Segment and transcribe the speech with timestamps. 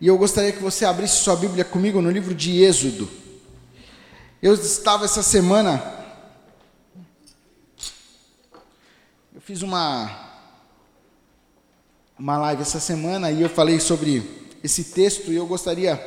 [0.00, 3.10] E eu gostaria que você abrisse sua Bíblia comigo no livro de Êxodo.
[4.40, 5.82] Eu estava essa semana.
[9.34, 10.28] Eu fiz uma.
[12.16, 14.22] Uma live essa semana e eu falei sobre
[14.62, 16.00] esse texto e eu gostaria.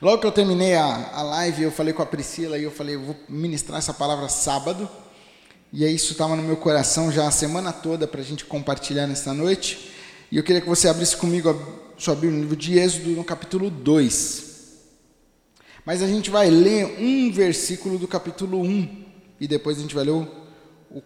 [0.00, 2.96] Logo que eu terminei a, a live, eu falei com a Priscila e eu falei,
[2.96, 4.86] eu vou ministrar essa palavra sábado.
[5.72, 9.32] E isso estava no meu coração já a semana toda para a gente compartilhar nesta
[9.32, 9.90] noite.
[10.30, 13.22] E eu queria que você abrisse comigo a sua Bíblia no livro de Êxodo, no
[13.22, 14.44] capítulo 2.
[15.86, 19.04] Mas a gente vai ler um versículo do capítulo 1
[19.40, 20.28] e depois a gente vai ler o,
[20.90, 21.02] o,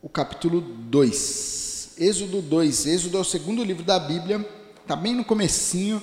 [0.00, 1.96] o capítulo 2.
[1.98, 2.86] Êxodo 2.
[2.86, 4.48] Êxodo é o segundo livro da Bíblia,
[4.80, 6.00] está bem no comecinho.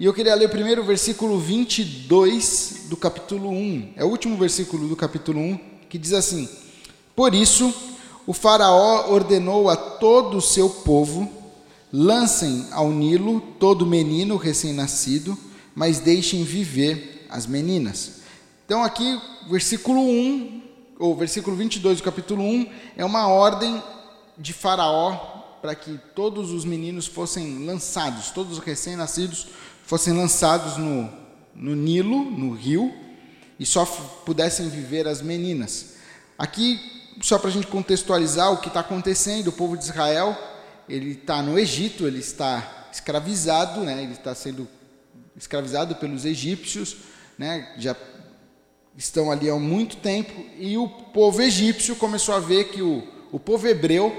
[0.00, 3.92] E eu queria ler primeiro o versículo 22 do capítulo 1.
[3.96, 5.58] É o último versículo do capítulo 1,
[5.90, 6.48] que diz assim:
[7.14, 7.70] Por isso,
[8.26, 11.43] o Faraó ordenou a todo o seu povo
[11.96, 15.38] Lancem ao Nilo todo menino recém-nascido,
[15.76, 18.14] mas deixem viver as meninas.
[18.66, 20.62] Então, aqui, versículo 1,
[20.98, 23.80] ou versículo 22 do capítulo 1, é uma ordem
[24.36, 25.14] de Faraó
[25.62, 29.46] para que todos os meninos fossem lançados, todos os recém-nascidos
[29.86, 31.08] fossem lançados no,
[31.54, 32.92] no Nilo, no rio,
[33.56, 33.86] e só
[34.26, 35.94] pudessem viver as meninas.
[36.36, 36.80] Aqui,
[37.22, 40.36] só para a gente contextualizar o que está acontecendo, o povo de Israel
[40.88, 44.02] ele está no Egito, ele está escravizado, né?
[44.02, 44.68] ele está sendo
[45.36, 46.96] escravizado pelos egípcios,
[47.36, 47.74] né?
[47.78, 47.96] já
[48.96, 53.40] estão ali há muito tempo, e o povo egípcio começou a ver que o, o
[53.40, 54.12] povo hebreu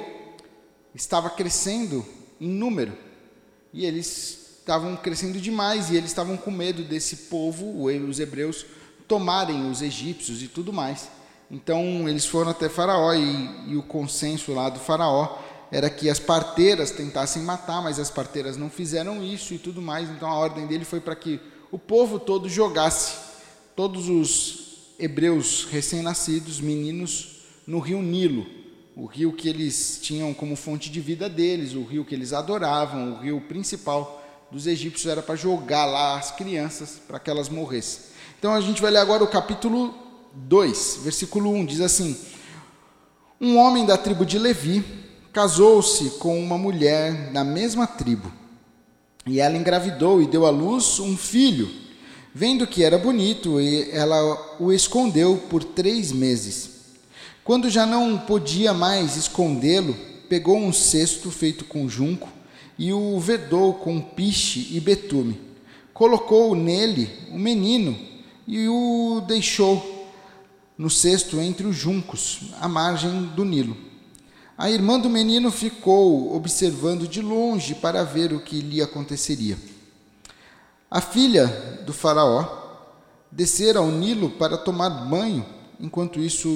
[0.94, 2.06] estava crescendo
[2.40, 2.98] em número,
[3.72, 8.66] e eles estavam crescendo demais, e eles estavam com medo desse povo, os hebreus,
[9.08, 11.10] tomarem os egípcios e tudo mais.
[11.50, 15.38] Então eles foram até Faraó, e, e o consenso lá do Faraó
[15.72, 20.10] era que as parteiras tentassem matar, mas as parteiras não fizeram isso e tudo mais.
[20.10, 21.40] Então a ordem dele foi para que
[21.72, 23.16] o povo todo jogasse
[23.76, 28.46] todos os hebreus recém-nascidos, meninos, no rio Nilo,
[28.96, 33.14] o rio que eles tinham como fonte de vida deles, o rio que eles adoravam,
[33.14, 38.04] o rio principal dos egípcios era para jogar lá as crianças para que elas morressem.
[38.40, 39.94] Então a gente vai ler agora o capítulo
[40.34, 42.18] 2, versículo 1, diz assim:
[43.42, 45.05] Um homem da tribo de Levi
[45.36, 48.32] casou-se com uma mulher da mesma tribo.
[49.28, 51.70] E ela engravidou e deu à luz um filho.
[52.34, 53.58] Vendo que era bonito,
[53.92, 56.70] ela o escondeu por três meses.
[57.44, 59.94] Quando já não podia mais escondê-lo,
[60.30, 62.30] pegou um cesto feito com junco
[62.80, 65.42] e o vedou com piche e betume.
[65.94, 68.00] Colocou nele o menino
[68.48, 70.08] e o deixou
[70.78, 73.95] no cesto entre os juncos, à margem do Nilo.
[74.58, 79.58] A irmã do menino ficou observando de longe para ver o que lhe aconteceria.
[80.90, 81.46] A filha
[81.86, 82.64] do Faraó
[83.30, 85.46] descera ao Nilo para tomar banho,
[85.78, 86.48] enquanto isso,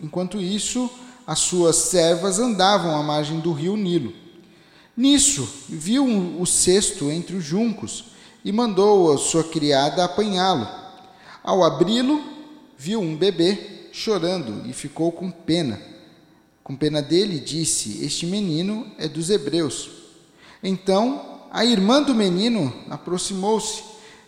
[0.00, 0.88] enquanto isso
[1.26, 4.14] as suas servas andavam à margem do rio Nilo.
[4.96, 8.04] Nisso, viu um, o cesto entre os juncos
[8.44, 10.68] e mandou a sua criada apanhá-lo.
[11.42, 12.22] Ao abri-lo,
[12.76, 15.97] viu um bebê chorando e ficou com pena.
[16.68, 19.88] Com pena dele, disse: Este menino é dos hebreus.
[20.62, 23.82] Então a irmã do menino aproximou-se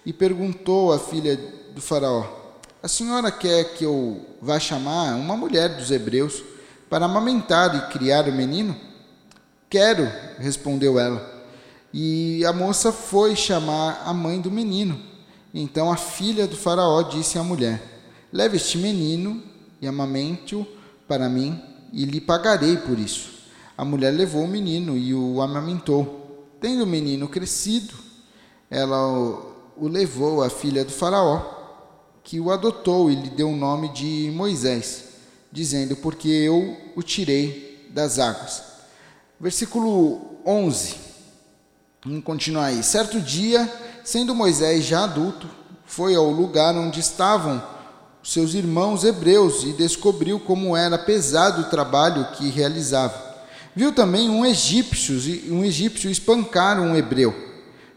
[0.06, 1.36] e perguntou à filha
[1.74, 2.24] do Faraó:
[2.82, 6.42] A senhora quer que eu vá chamar uma mulher dos hebreus
[6.88, 8.74] para amamentar e criar o menino?
[9.68, 11.44] Quero, respondeu ela.
[11.92, 14.98] E a moça foi chamar a mãe do menino.
[15.52, 17.82] Então a filha do Faraó disse à mulher:
[18.32, 19.42] Leve este menino
[19.78, 20.66] e amamente-o
[21.06, 23.30] para mim e lhe pagarei por isso.
[23.76, 26.48] A mulher levou o menino e o amamentou.
[26.60, 27.94] Tendo o menino crescido,
[28.70, 29.06] ela
[29.76, 31.58] o levou à filha do Faraó,
[32.22, 35.04] que o adotou e lhe deu o nome de Moisés,
[35.50, 38.62] dizendo: Porque eu o tirei das águas.
[39.40, 40.96] Versículo 11.
[42.04, 42.82] Vamos continuar aí.
[42.82, 43.70] Certo dia,
[44.04, 45.48] sendo Moisés já adulto,
[45.84, 47.62] foi ao lugar onde estavam
[48.22, 53.30] seus irmãos hebreus e descobriu como era pesado o trabalho que realizava.
[53.74, 55.16] Viu também um egípcio,
[55.52, 57.34] um egípcio espancar um hebreu.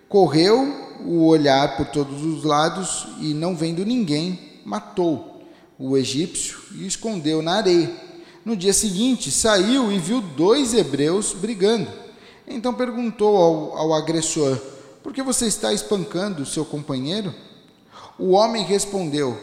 [0.07, 5.41] Correu o olhar por todos os lados e, não vendo ninguém, matou
[5.77, 7.91] o egípcio e escondeu na areia.
[8.45, 11.89] No dia seguinte, saiu e viu dois hebreus brigando.
[12.47, 14.57] Então perguntou ao, ao agressor:
[15.01, 17.33] Por que você está espancando seu companheiro?
[18.19, 19.37] O homem respondeu: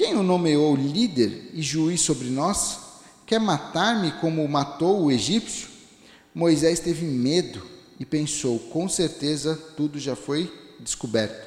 [0.00, 2.78] quem o nomeou líder e juiz sobre nós?
[3.26, 5.68] Quer matar-me como matou o egípcio?
[6.34, 7.60] Moisés teve medo
[7.98, 10.50] e pensou: com certeza tudo já foi
[10.80, 11.46] descoberto.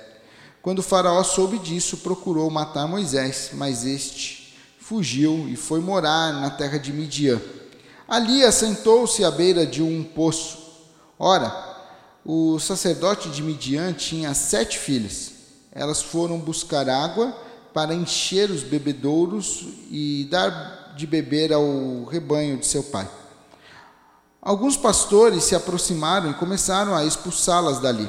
[0.61, 6.77] Quando Faraó soube disso, procurou matar Moisés, mas este fugiu e foi morar na terra
[6.77, 7.41] de Midian.
[8.07, 10.59] Ali assentou-se à beira de um poço.
[11.17, 11.51] Ora,
[12.23, 15.31] o sacerdote de Midian tinha sete filhas.
[15.71, 17.35] Elas foram buscar água
[17.73, 23.09] para encher os bebedouros e dar de beber ao rebanho de seu pai.
[24.41, 28.07] Alguns pastores se aproximaram e começaram a expulsá-las dali.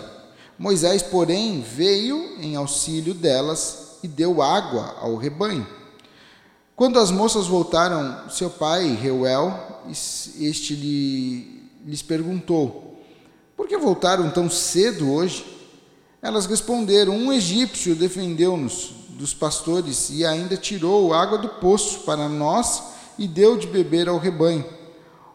[0.58, 5.67] Moisés, porém, veio em auxílio delas e deu água ao rebanho.
[6.76, 13.00] Quando as moças voltaram, seu pai, Reuel, este lhe, lhes perguntou:
[13.56, 15.46] Por que voltaram tão cedo hoje?
[16.20, 22.82] Elas responderam: Um egípcio defendeu-nos dos pastores e ainda tirou água do poço para nós
[23.19, 24.64] e deu de beber ao rebanho.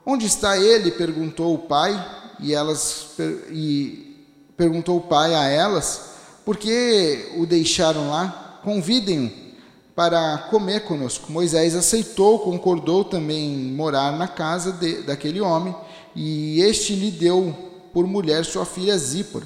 [0.05, 0.91] Onde está ele?
[0.91, 1.93] perguntou o pai,
[2.39, 3.07] e elas
[3.51, 4.17] e
[4.57, 6.11] perguntou o pai a elas:
[6.45, 8.59] Por que o deixaram lá?
[8.63, 9.49] Convidem-o
[9.95, 11.31] para comer conosco.
[11.31, 15.75] Moisés aceitou, concordou também morar na casa de, daquele homem,
[16.15, 17.53] e este lhe deu
[17.93, 19.45] por mulher sua filha Zípora.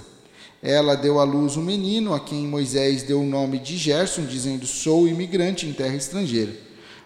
[0.65, 4.65] Ela deu à luz um menino, a quem Moisés deu o nome de Gerson, dizendo:
[4.65, 6.55] Sou imigrante em terra estrangeira.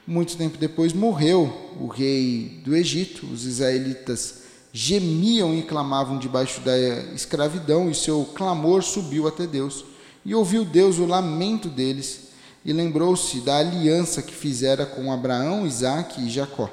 [0.05, 1.51] Muito tempo depois morreu
[1.81, 3.25] o rei do Egito.
[3.25, 6.77] Os israelitas gemiam e clamavam debaixo da
[7.15, 9.83] escravidão, e seu clamor subiu até Deus.
[10.23, 12.27] E ouviu Deus o lamento deles,
[12.63, 16.69] e lembrou-se da aliança que fizera com Abraão, Isaque e Jacó.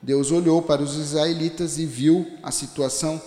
[0.00, 3.20] Deus olhou para os israelitas e viu a situação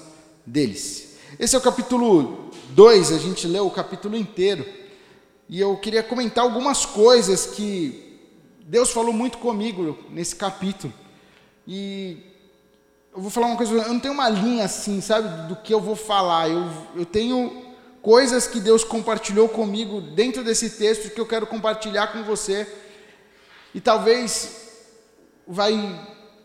[0.44, 1.06] deles.
[1.38, 4.66] Esse é o capítulo 2, a gente leu o capítulo inteiro.
[5.48, 8.20] E eu queria comentar algumas coisas que
[8.62, 10.92] Deus falou muito comigo nesse capítulo.
[11.68, 12.18] E
[13.14, 15.80] eu vou falar uma coisa, eu não tenho uma linha assim, sabe, do que eu
[15.80, 16.50] vou falar.
[16.50, 17.64] Eu, eu tenho
[18.02, 22.68] coisas que Deus compartilhou comigo dentro desse texto que eu quero compartilhar com você.
[23.74, 24.64] E talvez
[25.48, 25.74] vai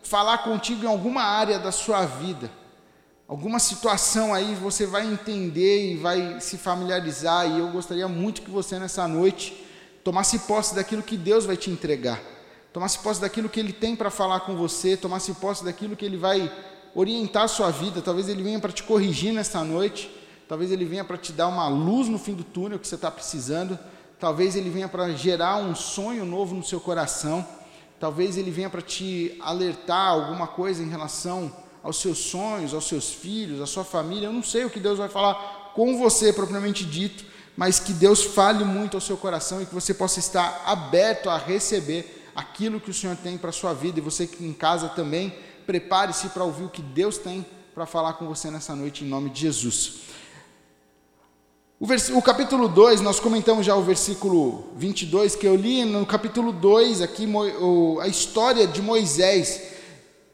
[0.03, 2.51] falar contigo em alguma área da sua vida.
[3.31, 7.49] Alguma situação aí você vai entender e vai se familiarizar.
[7.49, 9.55] E eu gostaria muito que você nessa noite
[10.03, 12.21] tomasse posse daquilo que Deus vai te entregar,
[12.73, 16.17] tomasse posse daquilo que Ele tem para falar com você, tomasse posse daquilo que Ele
[16.17, 16.51] vai
[16.93, 18.01] orientar a sua vida.
[18.01, 20.11] Talvez Ele venha para te corrigir nesta noite,
[20.45, 23.09] talvez Ele venha para te dar uma luz no fim do túnel que você está
[23.09, 23.79] precisando,
[24.19, 27.47] talvez Ele venha para gerar um sonho novo no seu coração,
[27.97, 31.49] talvez Ele venha para te alertar alguma coisa em relação
[31.83, 34.27] aos seus sonhos, aos seus filhos, à sua família.
[34.27, 37.25] Eu não sei o que Deus vai falar com você propriamente dito,
[37.55, 41.37] mas que Deus fale muito ao seu coração e que você possa estar aberto a
[41.37, 43.99] receber aquilo que o Senhor tem para a sua vida.
[43.99, 45.33] E você que em casa também,
[45.65, 49.29] prepare-se para ouvir o que Deus tem para falar com você nessa noite, em nome
[49.29, 50.01] de Jesus.
[51.79, 51.87] O,
[52.17, 57.01] o capítulo 2, nós comentamos já o versículo 22, que eu li no capítulo 2,
[57.01, 57.27] aqui,
[58.01, 59.70] a história de Moisés,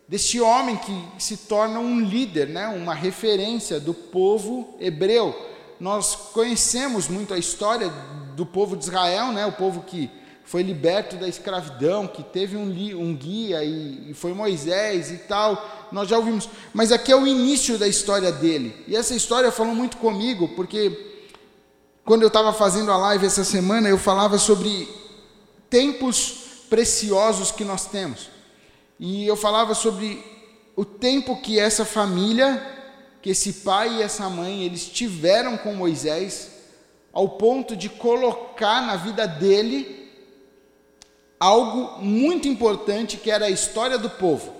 [0.08, 5.48] deste homem que se torna um líder, né, uma referência do povo hebreu
[5.80, 7.92] nós conhecemos muito a história
[8.36, 9.46] do povo de Israel, né?
[9.46, 10.10] o povo que
[10.44, 12.70] foi liberto da escravidão, que teve um,
[13.00, 16.50] um guia e, e, foi Moisés e tal, nós já ouvimos.
[16.74, 18.74] Mas aqui é o início da história dele.
[18.88, 21.26] E essa história falou muito comigo, porque
[22.06, 24.88] quando eu estava fazendo a live essa semana, eu falava sobre
[25.70, 28.30] tempos preciosos que nós temos.
[29.00, 30.24] E eu falava sobre
[30.76, 32.76] o tempo que essa família
[33.22, 36.50] que esse pai e essa mãe eles tiveram com Moisés
[37.12, 40.10] ao ponto de colocar na vida dele
[41.40, 44.54] algo muito importante que era a história do povo.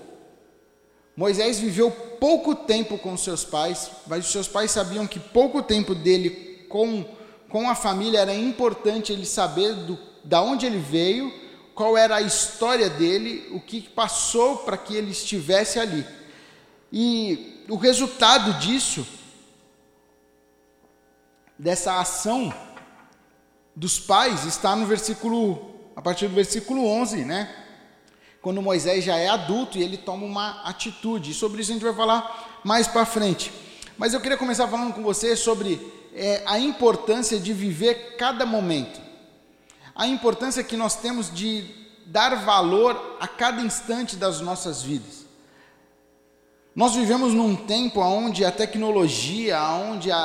[1.16, 5.94] Moisés viveu pouco tempo com seus pais, mas os seus pais sabiam que pouco tempo
[5.94, 7.04] dele com,
[7.48, 11.32] com a família era importante ele saber do, da onde ele veio,
[11.78, 16.04] qual era a história dele, o que passou para que ele estivesse ali.
[16.92, 19.06] E o resultado disso,
[21.56, 22.52] dessa ação
[23.76, 27.54] dos pais, está no versículo, a partir do versículo 11, né?
[28.42, 31.30] Quando Moisés já é adulto e ele toma uma atitude.
[31.30, 33.52] E sobre isso a gente vai falar mais para frente.
[33.96, 35.80] Mas eu queria começar falando com você sobre
[36.12, 39.07] é, a importância de viver cada momento.
[39.98, 41.64] A importância que nós temos de
[42.06, 45.26] dar valor a cada instante das nossas vidas.
[46.72, 50.16] Nós vivemos num tempo onde a tecnologia, onde a,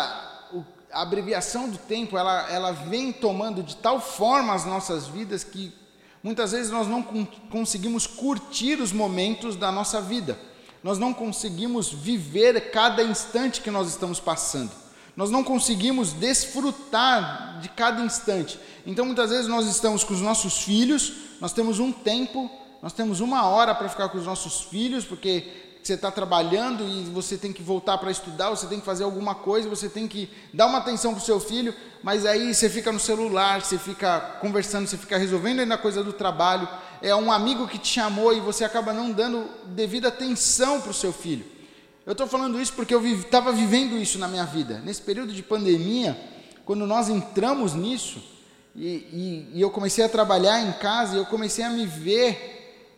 [0.92, 5.74] a abreviação do tempo, ela, ela vem tomando de tal forma as nossas vidas que
[6.22, 7.02] muitas vezes nós não
[7.50, 10.38] conseguimos curtir os momentos da nossa vida.
[10.84, 14.83] Nós não conseguimos viver cada instante que nós estamos passando.
[15.16, 18.60] Nós não conseguimos desfrutar de cada instante.
[18.86, 22.50] Então, muitas vezes, nós estamos com os nossos filhos, nós temos um tempo,
[22.82, 27.04] nós temos uma hora para ficar com os nossos filhos, porque você está trabalhando e
[27.12, 30.30] você tem que voltar para estudar, você tem que fazer alguma coisa, você tem que
[30.54, 34.38] dar uma atenção para o seu filho, mas aí você fica no celular, você fica
[34.40, 36.68] conversando, você fica resolvendo ainda a coisa do trabalho,
[37.02, 40.94] é um amigo que te chamou e você acaba não dando devida atenção para o
[40.94, 41.53] seu filho.
[42.06, 44.82] Eu estou falando isso porque eu estava vivendo isso na minha vida.
[44.84, 46.20] Nesse período de pandemia,
[46.66, 48.22] quando nós entramos nisso,
[48.76, 52.90] e, e, e eu comecei a trabalhar em casa, e eu comecei a me ver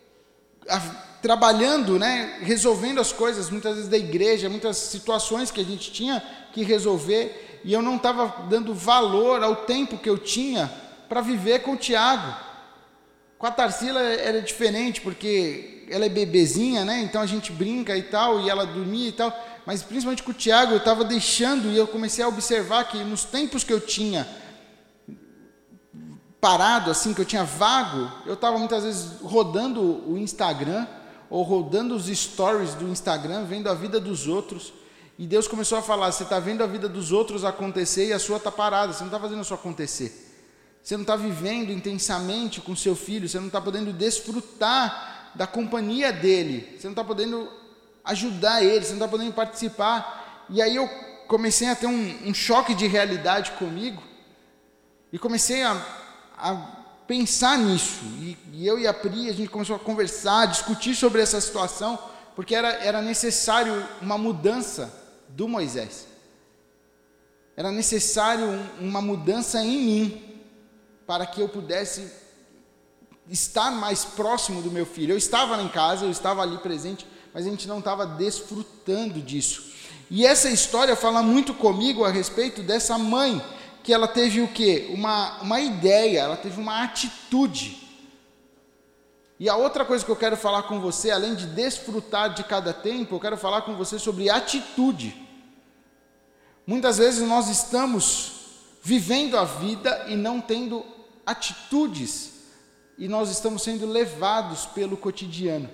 [0.67, 0.79] a,
[1.21, 6.23] trabalhando, né, resolvendo as coisas, muitas vezes da igreja, muitas situações que a gente tinha
[6.51, 10.71] que resolver, e eu não estava dando valor ao tempo que eu tinha
[11.07, 12.44] para viver com o Tiago.
[13.37, 17.01] Com a Tarsila era diferente, porque ela é bebezinha, né?
[17.01, 19.33] Então a gente brinca e tal, e ela dormia e tal.
[19.65, 23.23] Mas principalmente com o Tiago, eu estava deixando e eu comecei a observar que nos
[23.23, 24.27] tempos que eu tinha
[26.39, 30.85] parado, assim, que eu tinha vago, eu estava muitas vezes rodando o Instagram
[31.29, 34.71] ou rodando os stories do Instagram, vendo a vida dos outros.
[35.17, 38.19] E Deus começou a falar: você está vendo a vida dos outros acontecer e a
[38.19, 40.24] sua está parada, você não está fazendo isso acontecer.
[40.85, 46.13] Você não está vivendo intensamente com seu filho, você não está podendo desfrutar da companhia
[46.13, 47.51] dele, você não está podendo
[48.03, 50.45] ajudar ele, você não está podendo participar.
[50.47, 50.87] E aí eu
[51.27, 54.03] comecei a ter um, um choque de realidade comigo
[55.11, 55.71] e comecei a,
[56.37, 56.55] a
[57.07, 58.05] pensar nisso.
[58.19, 61.41] E, e, eu e a Pri, a gente começou a conversar, a discutir sobre essa
[61.41, 61.97] situação,
[62.35, 64.93] porque era, era necessário uma mudança
[65.29, 66.05] do Moisés.
[67.57, 70.34] Era necessário um, uma mudança em mim
[71.05, 72.11] para que eu pudesse
[73.29, 75.13] estar mais próximo do meu filho.
[75.13, 79.73] Eu estava em casa, eu estava ali presente, mas a gente não estava desfrutando disso.
[80.09, 83.43] E essa história fala muito comigo a respeito dessa mãe,
[83.83, 84.89] que ela teve o quê?
[84.91, 87.83] Uma, uma ideia, ela teve uma atitude.
[89.39, 92.71] E a outra coisa que eu quero falar com você, além de desfrutar de cada
[92.71, 95.15] tempo, eu quero falar com você sobre atitude.
[96.65, 98.34] Muitas vezes nós estamos
[98.85, 100.85] vivendo a vida e não tendo
[101.25, 102.33] atitudes
[102.99, 105.67] e nós estamos sendo levados pelo cotidiano.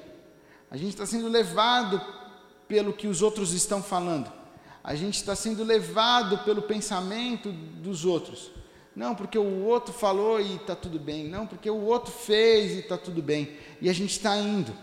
[0.71, 2.01] A gente está sendo levado
[2.69, 4.31] pelo que os outros estão falando.
[4.81, 8.49] A gente está sendo levado pelo pensamento dos outros.
[8.95, 11.27] Não, porque o outro falou e está tudo bem.
[11.27, 13.57] Não, porque o outro fez e está tudo bem.
[13.81, 14.73] E a gente está indo.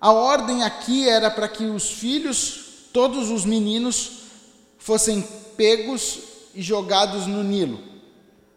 [0.00, 4.26] A ordem aqui era para que os filhos, todos os meninos,
[4.78, 5.22] fossem
[5.56, 7.80] pegos e jogados no Nilo.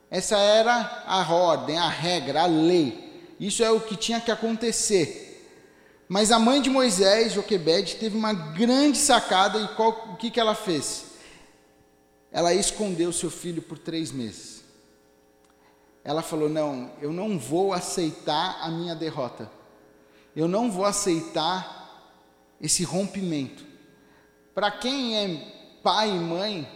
[0.10, 3.36] Essa era a ordem, a regra, a lei.
[3.40, 5.28] Isso é o que tinha que acontecer.
[6.08, 10.40] Mas a mãe de Moisés, Joquebede, teve uma grande sacada e qual, o que, que
[10.40, 11.06] ela fez?
[12.32, 14.64] Ela escondeu seu filho por três meses.
[16.04, 19.52] Ela falou: Não, eu não vou aceitar a minha derrota.
[20.34, 22.16] Eu não vou aceitar
[22.62, 23.66] esse rompimento.
[24.56, 26.68] Para quem é pai e mãe,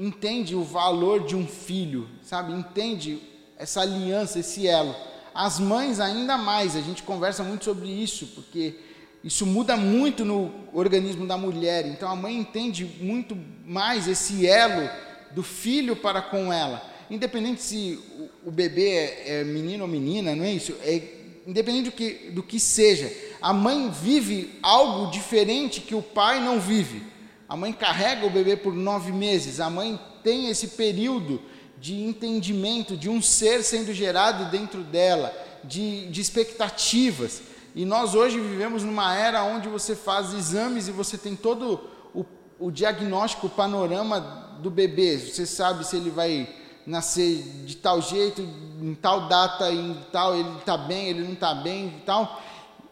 [0.00, 2.54] entende o valor de um filho, sabe?
[2.54, 3.20] Entende
[3.58, 4.96] essa aliança, esse elo.
[5.34, 8.76] As mães ainda mais, a gente conversa muito sobre isso, porque
[9.22, 11.86] isso muda muito no organismo da mulher.
[11.86, 14.88] Então a mãe entende muito mais esse elo
[15.32, 16.82] do filho para com ela.
[17.10, 17.98] Independente se
[18.42, 20.74] o bebê é, é menino ou menina, não é isso?
[20.82, 21.02] É,
[21.46, 26.58] independente do que, do que seja, a mãe vive algo diferente que o pai não
[26.58, 27.02] vive.
[27.50, 31.42] A mãe carrega o bebê por nove meses, a mãe tem esse período
[31.80, 37.42] de entendimento de um ser sendo gerado dentro dela, de, de expectativas.
[37.74, 41.80] E nós hoje vivemos numa era onde você faz exames e você tem todo
[42.14, 42.24] o,
[42.56, 44.20] o diagnóstico, o panorama
[44.62, 45.18] do bebê.
[45.18, 46.48] Você sabe se ele vai
[46.86, 48.42] nascer de tal jeito,
[48.80, 52.40] em tal data, em tal, ele está bem, ele não está bem e tal.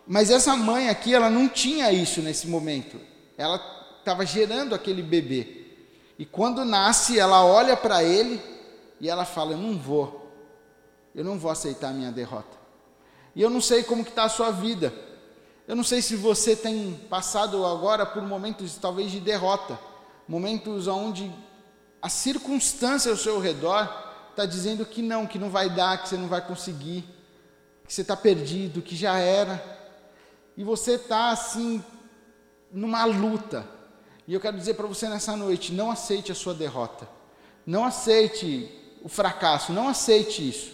[0.04, 2.98] Mas essa mãe aqui, ela não tinha isso nesse momento.
[3.36, 3.77] Ela
[4.08, 5.66] estava gerando aquele bebê.
[6.18, 8.40] E quando nasce, ela olha para ele
[8.98, 10.32] e ela fala: Eu não vou,
[11.14, 12.56] eu não vou aceitar a minha derrota.
[13.36, 14.92] E eu não sei como que está a sua vida.
[15.66, 19.78] Eu não sei se você tem passado agora por momentos talvez de derrota,
[20.26, 21.30] momentos onde
[22.00, 23.86] a circunstância ao seu redor
[24.30, 27.04] está dizendo que não, que não vai dar, que você não vai conseguir,
[27.86, 29.62] que você está perdido, que já era.
[30.56, 31.84] E você está assim,
[32.72, 33.77] numa luta.
[34.28, 37.08] E eu quero dizer para você nessa noite: não aceite a sua derrota.
[37.64, 38.70] Não aceite
[39.02, 39.72] o fracasso.
[39.72, 40.70] Não aceite isso.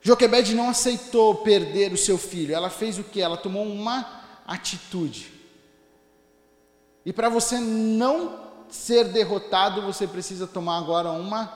[0.00, 2.54] Joquebede não aceitou perder o seu filho.
[2.54, 3.20] Ela fez o que?
[3.20, 5.30] Ela tomou uma atitude.
[7.04, 11.52] E para você não ser derrotado, você precisa tomar agora uma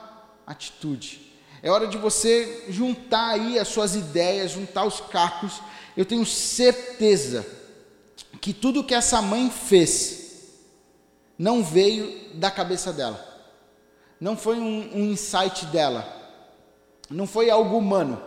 [0.46, 1.32] atitude.
[1.62, 5.62] É hora de você juntar aí as suas ideias, juntar os cacos.
[5.96, 7.46] Eu tenho certeza
[8.42, 10.23] que tudo que essa mãe fez
[11.38, 13.32] não veio da cabeça dela.
[14.20, 16.22] Não foi um, um insight dela.
[17.10, 18.22] Não foi algo humano.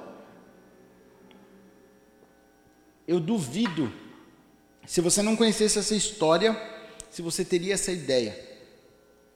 [3.07, 3.91] Eu duvido,
[4.85, 6.55] se você não conhecesse essa história,
[7.09, 8.37] se você teria essa ideia.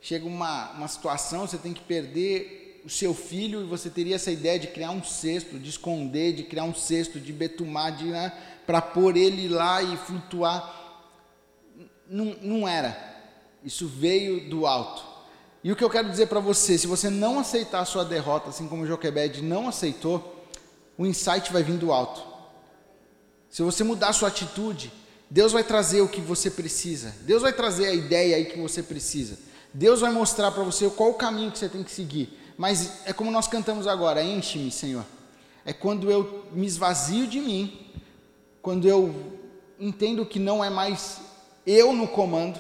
[0.02, 4.32] Chega uma, uma situação, você tem que perder o seu filho e você teria essa
[4.32, 8.34] ideia de criar um cesto, de esconder, de criar um cesto, de betumar, de, né,
[8.66, 11.08] para pôr ele lá e flutuar.
[12.08, 13.11] Não, não era.
[13.64, 15.04] Isso veio do alto.
[15.64, 18.50] E o que eu quero dizer para você, se você não aceitar a sua derrota,
[18.50, 20.48] assim como Joquebed não aceitou,
[20.98, 22.22] o insight vai vir do alto.
[23.50, 24.92] Se você mudar a sua atitude,
[25.30, 27.16] Deus vai trazer o que você precisa.
[27.22, 29.38] Deus vai trazer a ideia aí que você precisa.
[29.74, 32.38] Deus vai mostrar para você qual o caminho que você tem que seguir.
[32.58, 35.06] Mas é como nós cantamos agora: enche-me, Senhor.
[35.64, 37.88] É quando eu me esvazio de mim,
[38.62, 39.14] quando eu
[39.80, 41.22] entendo que não é mais
[41.66, 42.60] eu no comando,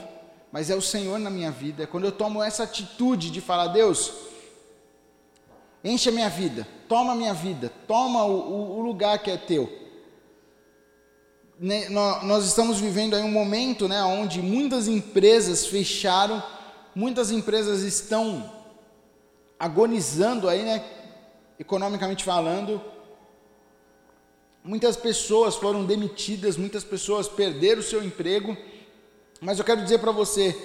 [0.51, 1.88] mas é o Senhor na minha vida.
[1.88, 4.12] Quando eu tomo essa atitude de falar: Deus,
[5.84, 9.79] enche a minha vida, toma a minha vida, toma o, o lugar que é teu.
[12.24, 16.41] Nós estamos vivendo aí um momento né, onde muitas empresas fecharam
[16.96, 18.51] muitas empresas estão
[19.60, 20.84] agonizando aí, né,
[21.60, 22.81] economicamente falando.
[24.63, 28.55] Muitas pessoas foram demitidas, muitas pessoas perderam o seu emprego.
[29.41, 30.55] Mas eu quero dizer para você,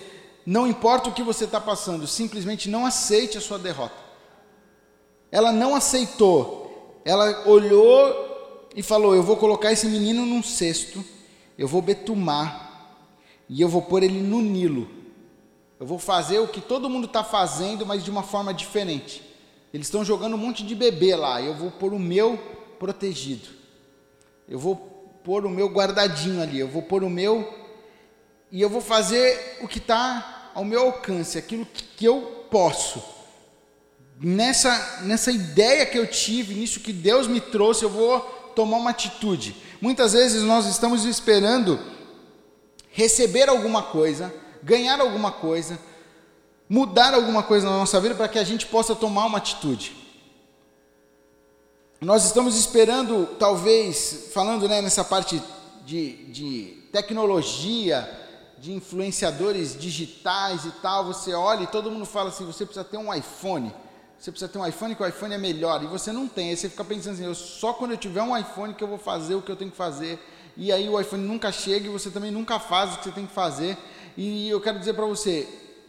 [0.44, 3.96] não importa o que você está passando, simplesmente não aceite a sua derrota.
[5.32, 11.02] Ela não aceitou, ela olhou e falou: Eu vou colocar esse menino num cesto,
[11.58, 12.66] eu vou betumar
[13.48, 14.88] e eu vou pôr ele no Nilo.
[15.78, 19.22] Eu vou fazer o que todo mundo está fazendo, mas de uma forma diferente.
[19.72, 21.40] Eles estão jogando um monte de bebê lá.
[21.42, 22.38] Eu vou pôr o meu
[22.78, 23.48] protegido.
[24.48, 24.76] Eu vou
[25.22, 26.58] pôr o meu guardadinho ali.
[26.58, 27.65] Eu vou pôr o meu.
[28.50, 33.02] E eu vou fazer o que está ao meu alcance, aquilo que eu posso.
[34.18, 38.20] Nessa, nessa ideia que eu tive, nisso que Deus me trouxe, eu vou
[38.54, 39.54] tomar uma atitude.
[39.80, 41.78] Muitas vezes nós estamos esperando
[42.90, 44.32] receber alguma coisa
[44.66, 45.78] ganhar alguma coisa,
[46.68, 49.94] mudar alguma coisa na nossa vida para que a gente possa tomar uma atitude.
[52.00, 55.40] Nós estamos esperando, talvez, falando né, nessa parte
[55.84, 58.25] de, de tecnologia,
[58.58, 62.96] de influenciadores digitais e tal, você olha e todo mundo fala assim: você precisa ter
[62.96, 63.72] um iPhone.
[64.18, 65.82] Você precisa ter um iPhone que o iPhone é melhor.
[65.82, 66.50] E você não tem.
[66.50, 68.98] Aí você fica pensando assim: eu, só quando eu tiver um iPhone que eu vou
[68.98, 70.18] fazer o que eu tenho que fazer.
[70.56, 73.26] E aí o iPhone nunca chega e você também nunca faz o que você tem
[73.26, 73.76] que fazer.
[74.16, 75.46] E eu quero dizer para você,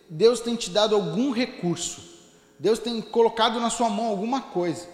[0.09, 2.01] Deus tem te dado algum recurso.
[2.59, 4.87] Deus tem colocado na sua mão alguma coisa.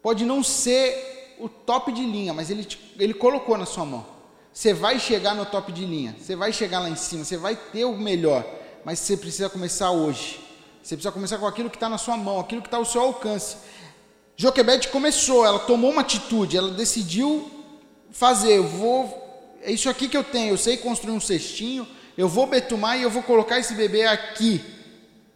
[0.00, 4.17] Pode não ser o top de linha, mas ele, te, ele colocou na sua mão.
[4.58, 7.54] Você vai chegar no top de linha, você vai chegar lá em cima, você vai
[7.54, 8.44] ter o melhor,
[8.84, 10.40] mas você precisa começar hoje.
[10.82, 13.02] Você precisa começar com aquilo que está na sua mão, aquilo que está ao seu
[13.02, 13.56] alcance.
[14.36, 17.48] Joquebede começou, ela tomou uma atitude, ela decidiu
[18.10, 18.56] fazer.
[18.56, 20.54] Eu vou, é isso aqui que eu tenho.
[20.54, 24.60] Eu sei construir um cestinho, eu vou betumar e eu vou colocar esse bebê aqui.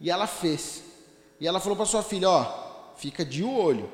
[0.01, 0.83] E ela fez.
[1.39, 3.89] E ela falou para sua filha: Ó, fica de olho,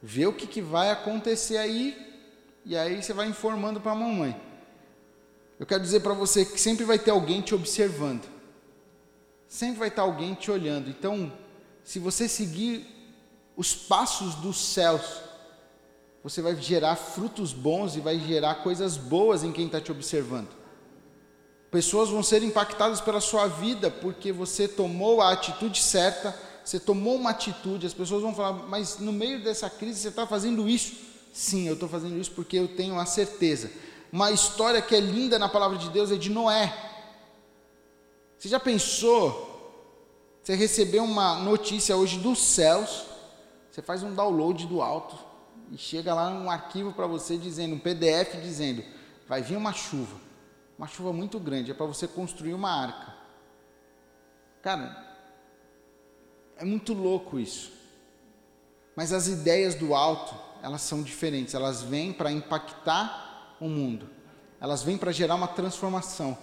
[0.00, 2.13] vê o que, que vai acontecer aí,
[2.64, 4.40] e aí você vai informando para a mamãe.
[5.58, 8.26] Eu quero dizer para você que sempre vai ter alguém te observando,
[9.46, 10.90] sempre vai estar alguém te olhando.
[10.90, 11.32] Então,
[11.82, 12.86] se você seguir
[13.56, 15.22] os passos dos céus,
[16.22, 20.48] você vai gerar frutos bons e vai gerar coisas boas em quem está te observando.
[21.70, 27.16] Pessoas vão ser impactadas pela sua vida porque você tomou a atitude certa, você tomou
[27.16, 27.86] uma atitude.
[27.86, 31.13] As pessoas vão falar, mas no meio dessa crise você está fazendo isso?
[31.34, 33.70] Sim, eu estou fazendo isso porque eu tenho a certeza.
[34.10, 36.72] Uma história que é linda na palavra de Deus é de Noé.
[38.38, 39.52] Você já pensou?
[40.42, 43.04] Você recebeu uma notícia hoje dos céus,
[43.70, 45.18] você faz um download do alto
[45.70, 48.82] e chega lá um arquivo para você dizendo, um PDF dizendo,
[49.28, 50.24] vai vir uma chuva
[50.76, 53.14] uma chuva muito grande, é para você construir uma arca.
[54.60, 55.04] Cara,
[56.56, 57.72] é muito louco isso.
[58.96, 60.34] Mas as ideias do alto,
[60.64, 64.08] elas são diferentes, elas vêm para impactar o mundo.
[64.58, 66.38] Elas vêm para gerar uma transformação.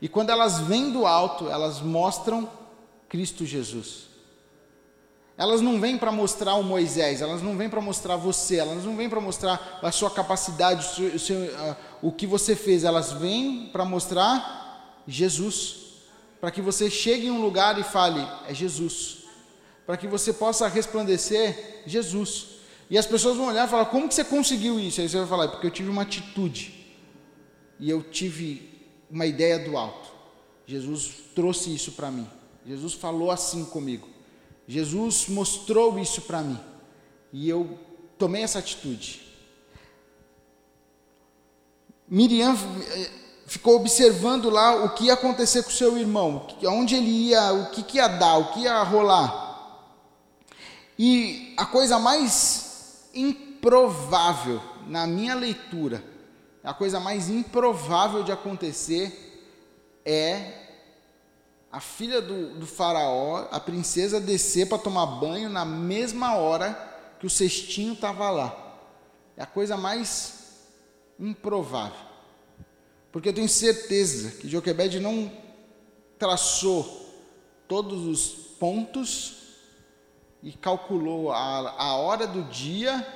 [0.00, 2.48] E quando elas vêm do alto, elas mostram
[3.10, 4.08] Cristo Jesus.
[5.36, 8.96] elas não vêm para mostrar o Moisés, elas não vêm para mostrar você, elas não
[8.96, 12.84] vêm para mostrar a sua capacidade, o, seu, o, seu, uh, o que você fez,
[12.84, 15.76] elas vêm para mostrar Jesus.
[16.40, 19.18] Para que você chegue em um lugar e fale, é Jesus.
[19.86, 22.57] Para que você possa resplandecer, Jesus.
[22.90, 25.00] E as pessoas vão olhar e falar, como que você conseguiu isso?
[25.00, 26.86] Aí você vai falar, é porque eu tive uma atitude.
[27.78, 28.68] E eu tive
[29.10, 30.10] uma ideia do alto.
[30.66, 32.26] Jesus trouxe isso para mim.
[32.66, 34.08] Jesus falou assim comigo.
[34.66, 36.60] Jesus mostrou isso para mim
[37.32, 37.78] e eu
[38.18, 39.22] tomei essa atitude.
[42.06, 43.10] Miriam eh,
[43.46, 47.82] ficou observando lá o que ia acontecer com seu irmão, onde ele ia, o que,
[47.82, 49.46] que ia dar, o que ia rolar.
[50.98, 52.67] E a coisa mais
[53.14, 56.02] improvável na minha leitura,
[56.62, 59.42] a coisa mais improvável de acontecer
[60.04, 60.68] é
[61.70, 66.74] a filha do, do faraó, a princesa, descer para tomar banho na mesma hora
[67.20, 68.78] que o cestinho estava lá.
[69.36, 70.64] É a coisa mais
[71.18, 72.08] improvável.
[73.12, 75.30] Porque eu tenho certeza que Joquebed não
[76.18, 77.06] traçou
[77.66, 79.37] todos os pontos
[80.42, 83.06] e calculou a, a hora do dia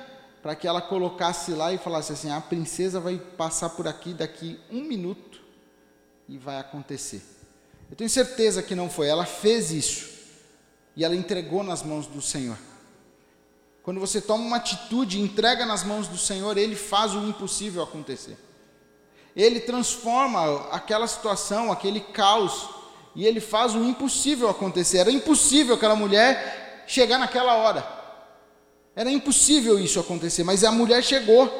[0.41, 4.59] para que ela colocasse lá e falasse assim: a princesa vai passar por aqui daqui
[4.69, 5.41] um minuto
[6.27, 7.21] e vai acontecer.
[7.89, 10.09] Eu tenho certeza que não foi, ela fez isso
[10.95, 12.57] e ela entregou nas mãos do Senhor.
[13.81, 18.37] Quando você toma uma atitude entrega nas mãos do Senhor, Ele faz o impossível acontecer.
[19.35, 22.69] Ele transforma aquela situação, aquele caos,
[23.15, 24.99] e Ele faz o impossível acontecer.
[24.99, 27.85] Era impossível aquela mulher chegar naquela hora.
[28.95, 31.51] Era impossível isso acontecer, mas a mulher chegou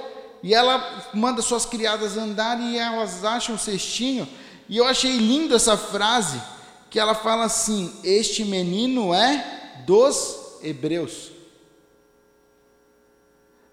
[0.42, 4.28] e ela manda suas criadas andar e elas acham o cestinho
[4.68, 6.42] e eu achei lindo essa frase,
[6.90, 11.32] que ela fala assim: Este menino é dos hebreus.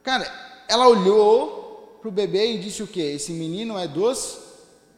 [0.03, 0.31] Cara,
[0.69, 3.01] ela olhou para o bebê e disse o que?
[3.01, 4.39] Esse menino é dos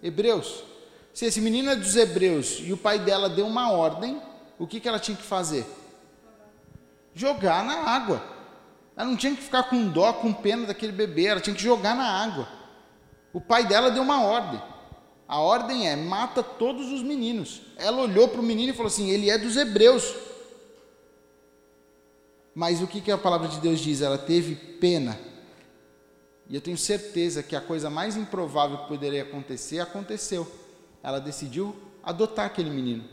[0.03, 0.65] hebreus.
[1.13, 4.21] Se esse menino é dos hebreus e o pai dela deu uma ordem,
[4.59, 5.67] o que, que ela tinha que fazer?
[7.15, 8.23] Jogar na água.
[8.97, 11.95] Ela não tinha que ficar com dó, com pena daquele bebê, ela tinha que jogar
[11.95, 12.49] na água.
[13.33, 14.63] O pai dela deu uma ordem.
[15.27, 17.63] A ordem é: mata todos os meninos.
[17.77, 20.15] Ela olhou para o menino e falou assim: ele é dos hebreus.
[22.55, 24.03] Mas o que, que a palavra de Deus diz?
[24.03, 25.19] Ela teve pena.
[26.49, 30.47] E eu tenho certeza que a coisa mais improvável que poderia acontecer aconteceu.
[31.03, 33.05] Ela decidiu adotar aquele menino.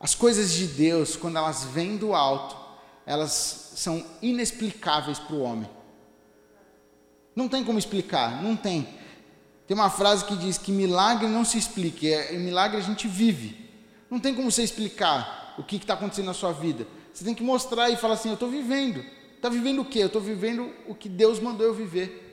[0.00, 2.56] As coisas de Deus, quando elas vêm do alto,
[3.06, 5.70] elas são inexplicáveis para o homem.
[7.36, 8.88] Não tem como explicar, não tem.
[9.66, 13.70] Tem uma frase que diz que milagre não se explica, é, milagre a gente vive.
[14.10, 16.86] Não tem como você explicar o que está acontecendo na sua vida.
[17.12, 19.04] Você tem que mostrar e falar assim: eu estou vivendo.
[19.34, 20.00] Está vivendo o quê?
[20.00, 22.24] Eu estou vivendo o que Deus mandou eu viver.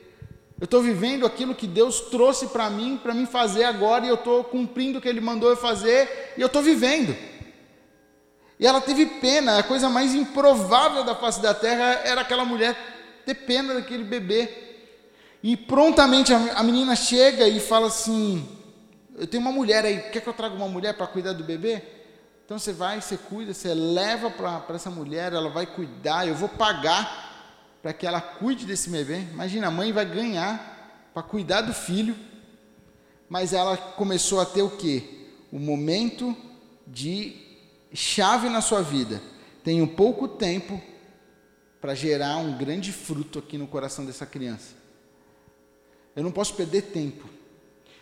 [0.60, 4.14] Eu estou vivendo aquilo que Deus trouxe para mim, para mim fazer agora, e eu
[4.14, 7.14] estou cumprindo o que Ele mandou eu fazer, e eu estou vivendo.
[8.58, 12.76] E ela teve pena, a coisa mais improvável da face da terra era aquela mulher
[13.26, 14.48] ter pena daquele bebê.
[15.42, 18.48] E prontamente a, menina chega e fala assim:
[19.16, 21.82] Eu tenho uma mulher aí, quer que eu traga uma mulher para cuidar do bebê?
[22.44, 26.48] Então você vai, você cuida, você leva para essa mulher, ela vai cuidar, eu vou
[26.48, 27.32] pagar
[27.82, 29.18] para que ela cuide desse bebê.
[29.32, 32.16] Imagina, a mãe vai ganhar para cuidar do filho,
[33.28, 35.28] mas ela começou a ter o quê?
[35.50, 36.36] O momento
[36.86, 37.36] de
[37.94, 39.22] chave na sua vida.
[39.62, 40.80] Tenho pouco tempo
[41.80, 44.74] para gerar um grande fruto aqui no coração dessa criança.
[46.16, 47.28] Eu não posso perder tempo.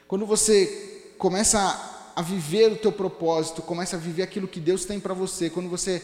[0.08, 5.00] Quando você começa a viver o teu propósito, começa a viver aquilo que Deus tem
[5.00, 6.02] para você, quando você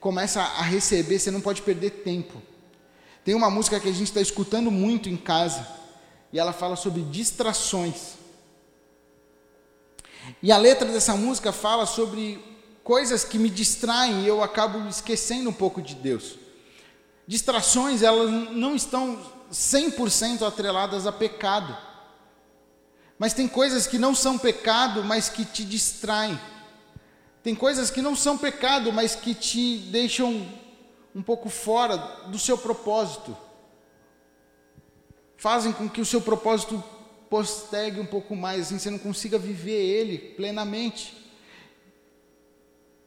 [0.00, 2.40] começa a receber, você não pode perder tempo.
[3.24, 5.66] Tem uma música que a gente está escutando muito em casa,
[6.32, 8.14] e ela fala sobre distrações.
[10.42, 12.51] E a letra dessa música fala sobre
[12.82, 16.36] coisas que me distraem e eu acabo esquecendo um pouco de Deus.
[17.26, 19.18] Distrações, elas não estão
[19.52, 21.76] 100% atreladas a pecado.
[23.18, 26.38] Mas tem coisas que não são pecado, mas que te distraem.
[27.42, 30.46] Tem coisas que não são pecado, mas que te deixam
[31.14, 33.36] um pouco fora do seu propósito.
[35.36, 36.82] Fazem com que o seu propósito
[37.28, 41.21] postergue um pouco mais, assim você não consiga viver ele plenamente.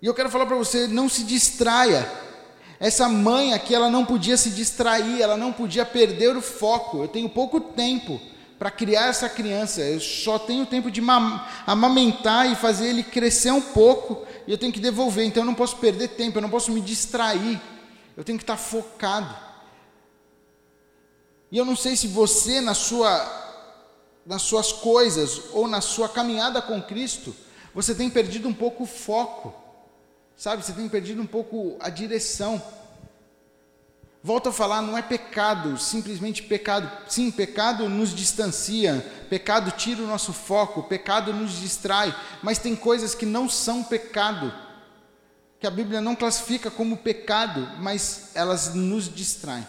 [0.06, 2.08] E eu quero falar para você, não se distraia.
[2.80, 7.02] Essa mãe aqui, ela não podia se distrair, ela não podia perder o foco.
[7.02, 8.22] Eu tenho pouco tempo
[8.60, 11.02] para criar essa criança, eu só tenho tempo de
[11.66, 15.56] amamentar e fazer ele crescer um pouco, e eu tenho que devolver, então eu não
[15.56, 17.60] posso perder tempo, eu não posso me distrair,
[18.16, 19.36] eu tenho que estar focado.
[21.52, 23.28] E eu não sei se você, na sua,
[24.24, 27.36] nas suas coisas ou na sua caminhada com Cristo,
[27.74, 29.65] você tem perdido um pouco o foco,
[30.36, 30.64] sabe?
[30.64, 32.62] Você tem perdido um pouco a direção.
[34.24, 36.92] Volto a falar, não é pecado, simplesmente pecado.
[37.08, 43.14] Sim, pecado nos distancia, pecado tira o nosso foco, pecado nos distrai, mas tem coisas
[43.14, 44.52] que não são pecado,
[45.60, 49.68] que a Bíblia não classifica como pecado, mas elas nos distraem.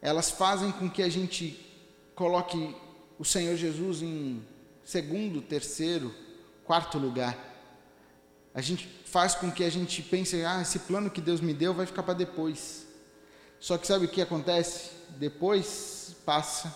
[0.00, 1.66] Elas fazem com que a gente
[2.14, 2.74] coloque
[3.18, 4.42] o Senhor Jesus em
[4.84, 6.14] segundo, terceiro,
[6.64, 7.36] quarto lugar.
[8.58, 11.72] A gente faz com que a gente pense, ah, esse plano que Deus me deu
[11.72, 12.88] vai ficar para depois.
[13.60, 14.90] Só que sabe o que acontece?
[15.10, 16.74] Depois passa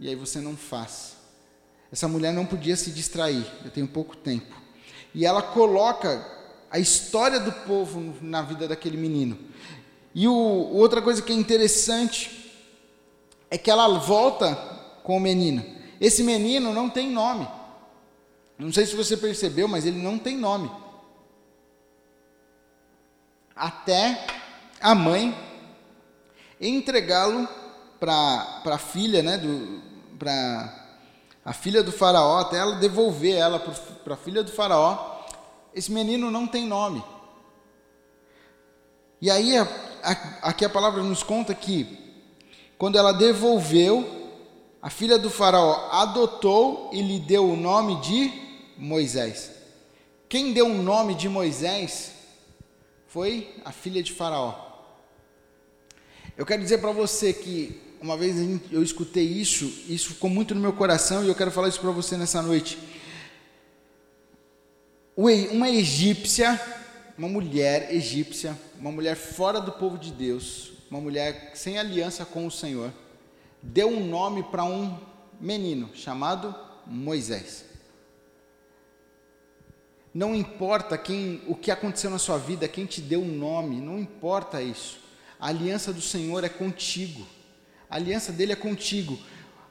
[0.00, 1.18] e aí você não faz.
[1.92, 4.56] Essa mulher não podia se distrair, eu tenho pouco tempo.
[5.14, 6.26] E ela coloca
[6.70, 9.38] a história do povo na vida daquele menino.
[10.14, 12.54] E o, outra coisa que é interessante
[13.50, 14.54] é que ela volta
[15.04, 15.62] com o menino.
[16.00, 17.46] Esse menino não tem nome.
[18.58, 20.85] Não sei se você percebeu, mas ele não tem nome.
[23.56, 24.26] Até
[24.80, 25.34] a mãe
[26.60, 27.48] entregá-lo
[27.98, 29.40] para a filha, né,
[30.18, 30.72] para
[31.44, 35.16] a filha do faraó, até ela devolver ela para a filha do faraó.
[35.74, 37.02] Esse menino não tem nome.
[39.20, 39.62] E aí, a,
[40.02, 40.10] a,
[40.50, 41.98] aqui a palavra nos conta que,
[42.76, 44.30] quando ela devolveu,
[44.82, 48.32] a filha do faraó adotou e lhe deu o nome de
[48.76, 49.50] Moisés.
[50.28, 52.12] Quem deu o nome de Moisés
[53.16, 54.54] foi a filha de faraó.
[56.36, 58.36] Eu quero dizer para você que uma vez
[58.70, 61.90] eu escutei isso, isso ficou muito no meu coração e eu quero falar isso para
[61.92, 62.78] você nessa noite.
[65.16, 66.60] Uma egípcia,
[67.16, 72.46] uma mulher egípcia, uma mulher fora do povo de Deus, uma mulher sem aliança com
[72.46, 72.92] o Senhor,
[73.62, 74.94] deu um nome para um
[75.40, 76.54] menino chamado
[76.86, 77.64] Moisés.
[80.16, 83.98] Não importa quem, o que aconteceu na sua vida, quem te deu um nome, não
[83.98, 84.98] importa isso.
[85.38, 87.26] A aliança do Senhor é contigo.
[87.90, 89.18] A aliança dele é contigo.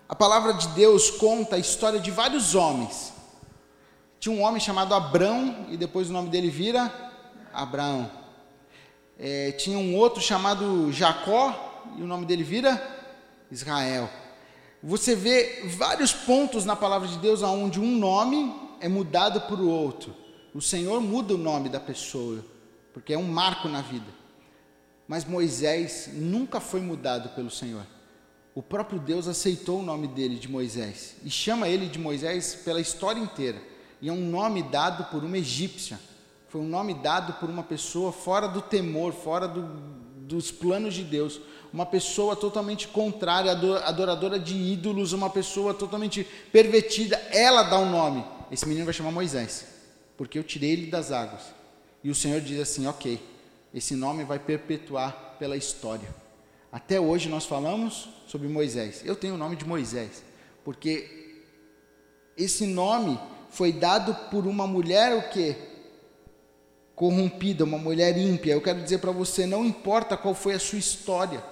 [0.08, 3.12] A palavra de Deus conta a história de vários homens.
[4.20, 6.94] Tinha um homem chamado Abrão, e depois o nome dele vira
[7.52, 8.12] Abraão.
[9.18, 12.80] É, tinha um outro chamado Jacó, e o nome dele vira
[13.50, 14.08] Israel.
[14.84, 20.25] Você vê vários pontos na palavra de Deus onde um nome é mudado por outro.
[20.56, 22.42] O Senhor muda o nome da pessoa,
[22.94, 24.08] porque é um marco na vida.
[25.06, 27.86] Mas Moisés nunca foi mudado pelo Senhor.
[28.56, 32.80] O próprio Deus aceitou o nome dele de Moisés e chama ele de Moisés pela
[32.80, 33.62] história inteira.
[34.02, 36.00] E é um nome dado por uma egípcia.
[36.48, 39.62] Foi um nome dado por uma pessoa fora do temor, fora do,
[40.22, 41.42] dos planos de Deus.
[41.74, 47.18] Uma pessoa totalmente contrária, adoradora de ídolos, uma pessoa totalmente pervertida.
[47.30, 48.24] Ela dá o um nome.
[48.50, 49.75] Esse menino vai chamar Moisés,
[50.18, 51.54] porque eu tirei ele das águas.
[52.04, 53.20] E o Senhor diz assim: Ok,
[53.74, 56.08] esse nome vai perpetuar pela história.
[56.72, 59.02] Até hoje nós falamos sobre Moisés.
[59.06, 60.24] Eu tenho o nome de Moisés,
[60.64, 61.44] porque
[62.38, 65.56] esse nome foi dado por uma mulher o quê?
[66.94, 68.54] Corrompida, uma mulher ímpia.
[68.54, 71.44] Eu quero dizer para você, não importa qual foi a sua história,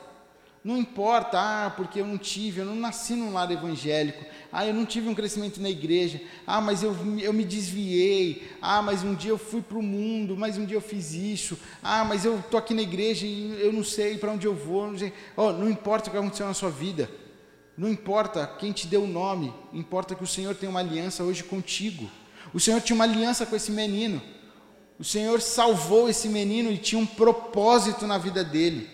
[0.64, 4.74] não importa, ah, porque eu não tive, eu não nasci num lar evangélico, ah, eu
[4.74, 9.14] não tive um crescimento na igreja, ah, mas eu, eu me desviei, ah, mas um
[9.14, 12.40] dia eu fui para o mundo, mas um dia eu fiz isso, ah, mas eu
[12.40, 15.12] estou aqui na igreja e eu não sei para onde eu vou, não.
[15.36, 17.12] Oh, não importa o que aconteceu na sua vida,
[17.78, 21.44] não importa quem te deu o nome, importa que o Senhor tem uma aliança hoje
[21.44, 22.10] contigo.
[22.54, 24.22] O Senhor tinha uma aliança com esse menino,
[24.98, 28.93] o Senhor salvou esse menino e tinha um propósito na vida dele.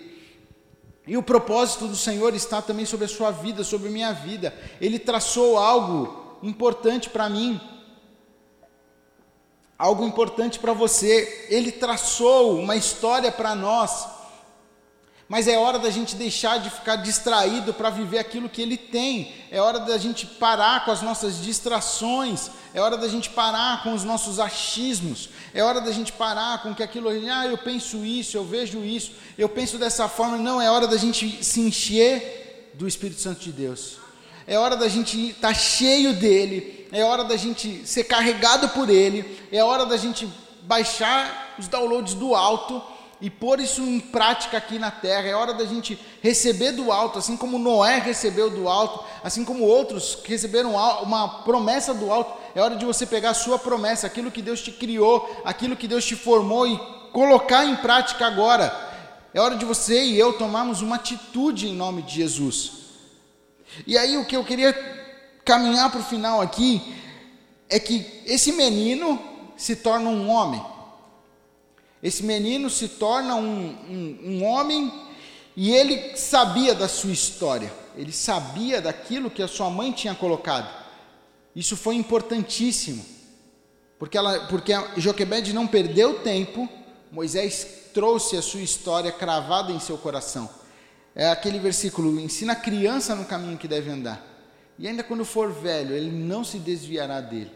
[1.09, 4.53] E o propósito do Senhor está também sobre a sua vida, sobre a minha vida.
[4.79, 7.59] Ele traçou algo importante para mim,
[9.75, 11.47] algo importante para você.
[11.49, 14.18] Ele traçou uma história para nós.
[15.29, 19.31] Mas é hora da gente deixar de ficar distraído para viver aquilo que Ele tem.
[19.51, 22.49] É hora da gente parar com as nossas distrações.
[22.73, 25.29] É hora da gente parar com os nossos achismos.
[25.53, 29.11] É hora da gente parar com que aquilo, ah, eu penso isso, eu vejo isso,
[29.37, 30.35] eu penso dessa forma.
[30.35, 33.97] Não, é hora da gente se encher do Espírito Santo de Deus.
[34.47, 36.87] É hora da gente estar tá cheio dele.
[36.91, 39.39] É hora da gente ser carregado por ele.
[39.51, 40.27] É hora da gente
[40.63, 42.81] baixar os downloads do alto
[43.21, 45.27] e pôr isso em prática aqui na terra.
[45.27, 49.63] É hora da gente receber do alto, assim como Noé recebeu do alto, assim como
[49.63, 52.39] outros receberam uma promessa do alto.
[52.55, 55.87] É hora de você pegar a sua promessa, aquilo que Deus te criou, aquilo que
[55.87, 56.79] Deus te formou e
[57.11, 58.87] colocar em prática agora.
[59.33, 62.71] É hora de você e eu tomarmos uma atitude em nome de Jesus.
[63.85, 64.73] E aí o que eu queria
[65.45, 66.95] caminhar para o final aqui
[67.69, 69.21] é que esse menino
[69.55, 70.63] se torna um homem.
[72.01, 74.91] Esse menino se torna um, um, um homem
[75.55, 80.73] e ele sabia da sua história, ele sabia daquilo que a sua mãe tinha colocado.
[81.53, 83.05] Isso foi importantíssimo,
[83.97, 86.69] porque, ela, porque Joquebed não perdeu tempo,
[87.11, 90.49] Moisés trouxe a sua história cravada em seu coração.
[91.13, 94.25] É aquele versículo: ensina a criança no caminho que deve andar,
[94.77, 97.51] e ainda quando for velho, ele não se desviará dele.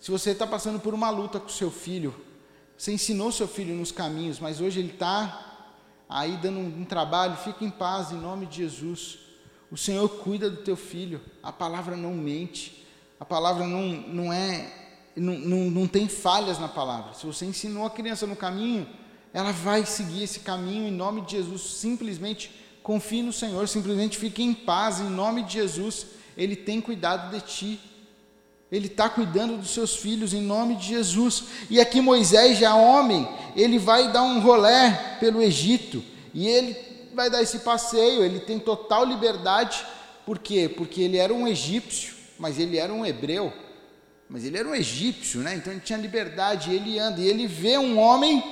[0.00, 2.14] Se você está passando por uma luta com seu filho,
[2.76, 5.64] você ensinou seu filho nos caminhos, mas hoje ele está
[6.08, 9.18] aí dando um, um trabalho, fica em paz em nome de Jesus.
[9.70, 12.86] O Senhor cuida do teu filho, a palavra não mente,
[13.18, 14.72] a palavra não, não é,
[15.16, 17.14] não, não, não tem falhas na palavra.
[17.14, 18.86] Se você ensinou a criança no caminho,
[19.32, 21.62] ela vai seguir esse caminho em nome de Jesus.
[21.62, 22.50] Simplesmente
[22.82, 26.06] confie no Senhor, simplesmente fique em paz em nome de Jesus.
[26.36, 27.80] Ele tem cuidado de ti.
[28.70, 31.44] Ele está cuidando dos seus filhos em nome de Jesus.
[31.70, 36.02] E aqui Moisés, já homem, ele vai dar um rolé pelo Egito.
[36.34, 36.76] E ele
[37.14, 39.86] vai dar esse passeio, ele tem total liberdade.
[40.26, 40.68] Por quê?
[40.68, 43.52] Porque ele era um egípcio, mas ele era um hebreu.
[44.28, 45.54] Mas ele era um egípcio, né?
[45.54, 47.20] Então ele tinha liberdade, ele anda.
[47.20, 48.42] E ele vê um homem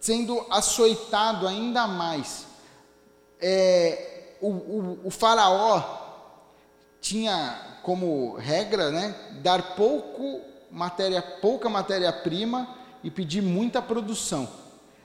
[0.00, 2.46] sendo açoitado ainda mais.
[3.38, 6.01] É, o, o, o faraó
[7.02, 12.68] tinha como regra, né, dar pouco matéria, pouca matéria-prima
[13.02, 14.48] e pedir muita produção.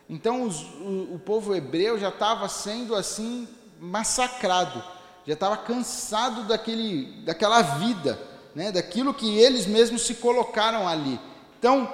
[0.08, 3.48] Então os, o, o povo hebreu já estava sendo assim
[3.80, 4.82] massacrado,
[5.26, 8.18] já estava cansado daquele, daquela vida,
[8.54, 11.20] né, daquilo que eles mesmos se colocaram ali.
[11.58, 11.92] Então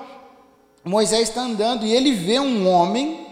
[0.83, 3.25] Moisés está andando e ele vê um homem,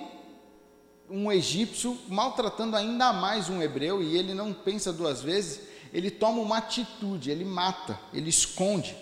[1.10, 6.42] um egípcio, maltratando ainda mais um hebreu e ele não pensa duas vezes ele toma
[6.42, 8.96] uma atitude, ele mata, ele esconde.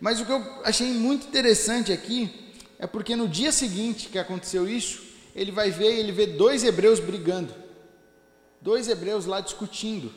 [0.00, 4.68] Mas o que eu achei muito interessante aqui é porque no dia seguinte que aconteceu
[4.68, 5.02] isso,
[5.34, 7.54] ele vai ver, ele vê dois hebreus brigando.
[8.60, 10.12] Dois hebreus lá discutindo.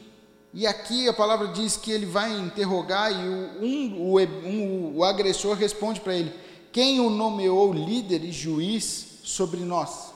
[0.53, 5.03] E aqui a palavra diz que ele vai interrogar e o, um, o, um, o
[5.03, 6.33] agressor responde para ele:
[6.71, 10.13] Quem o nomeou líder e juiz sobre nós?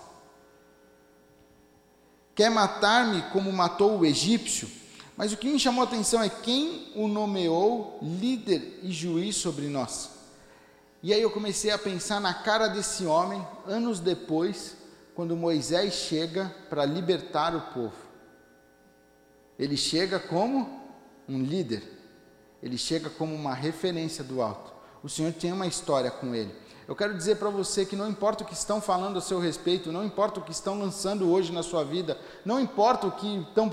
[2.36, 4.70] Quer matar-me como matou o egípcio?
[5.17, 9.67] Mas o que me chamou a atenção é quem o nomeou líder e juiz sobre
[9.67, 10.12] nós.
[11.01, 14.77] E aí eu comecei a pensar na cara desse homem, anos depois,
[15.15, 17.95] quando Moisés chega para libertar o povo.
[19.58, 20.86] Ele chega como
[21.27, 21.82] um líder,
[22.62, 24.71] ele chega como uma referência do alto.
[25.03, 26.53] O Senhor tem uma história com ele.
[26.88, 29.91] Eu quero dizer para você que não importa o que estão falando a seu respeito,
[29.91, 33.69] não importa o que estão lançando hoje na sua vida, não importa o que estão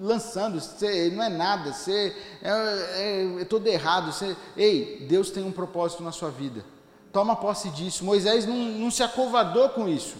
[0.00, 4.12] lançando, você não é nada, você é, é, é todo errado.
[4.12, 6.64] Você, ei, Deus tem um propósito na sua vida.
[7.12, 8.04] Toma posse disso.
[8.04, 10.16] Moisés não, não se acovardou com isso.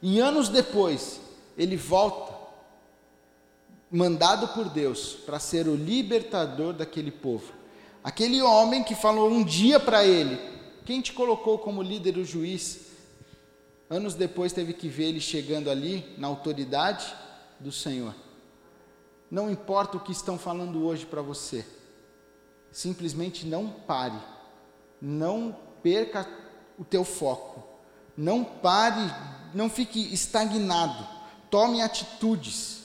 [0.00, 1.20] E anos depois,
[1.56, 2.34] ele volta,
[3.90, 7.52] mandado por Deus, para ser o libertador daquele povo.
[8.02, 10.38] Aquele homem que falou um dia para ele:
[10.86, 12.86] Quem te colocou como líder o juiz?
[13.90, 17.06] Anos depois teve que ver ele chegando ali na autoridade
[17.58, 18.14] do Senhor.
[19.30, 21.64] Não importa o que estão falando hoje para você,
[22.72, 24.18] simplesmente não pare,
[25.00, 26.26] não perca
[26.78, 27.62] o teu foco,
[28.16, 29.12] não pare,
[29.54, 31.06] não fique estagnado,
[31.50, 32.82] tome atitudes,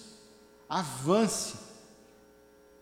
[0.67, 1.55] avance,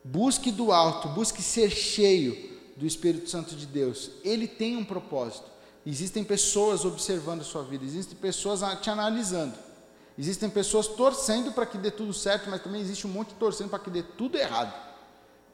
[0.03, 4.11] busque do alto, busque ser cheio do Espírito Santo de Deus.
[4.23, 5.51] Ele tem um propósito.
[5.85, 9.55] Existem pessoas observando a sua vida, existem pessoas te analisando.
[10.21, 13.79] Existem pessoas torcendo para que dê tudo certo, mas também existe um monte torcendo para
[13.79, 14.71] que dê tudo errado.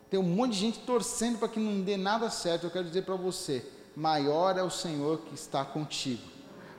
[0.10, 2.65] Tem um monte de gente torcendo para que não dê nada certo.
[2.65, 6.21] Eu quero dizer para você: maior é o Senhor que está contigo,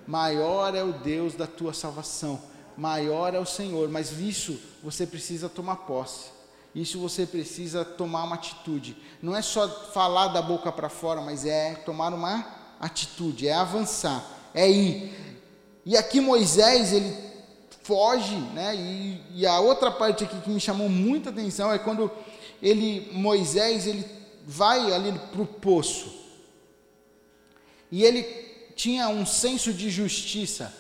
[0.07, 2.39] maior é o Deus da tua salvação,
[2.77, 3.89] maior é o Senhor.
[3.89, 6.27] Mas isso você precisa tomar posse.
[6.75, 8.99] Isso você precisa tomar uma atitude.
[9.23, 12.45] Não é só falar da boca para fora, mas é tomar uma
[12.79, 14.23] atitude, é avançar,
[14.53, 15.41] é ir.
[15.87, 17.28] E aqui Moisés, ele
[17.89, 18.77] foge, né?
[18.77, 22.11] E, e, a outra parte aqui que me chamou muita atenção é quando
[22.63, 24.05] ele, Moisés, ele
[24.47, 26.19] vai ali para o poço
[27.91, 28.23] e ele
[28.77, 30.71] tinha um senso de justiça.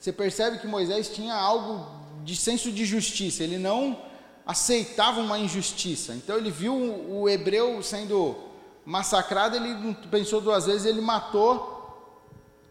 [0.00, 1.86] Você percebe que Moisés tinha algo
[2.24, 3.44] de senso de justiça.
[3.44, 3.96] Ele não
[4.44, 6.12] aceitava uma injustiça.
[6.12, 8.36] Então ele viu o hebreu sendo
[8.84, 12.18] massacrado, ele pensou duas vezes, ele matou